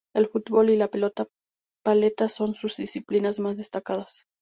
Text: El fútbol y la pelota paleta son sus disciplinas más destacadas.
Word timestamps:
El 0.15 0.27
fútbol 0.29 0.71
y 0.71 0.77
la 0.77 0.87
pelota 0.87 1.27
paleta 1.83 2.27
son 2.27 2.55
sus 2.55 2.75
disciplinas 2.77 3.39
más 3.39 3.57
destacadas. 3.59 4.25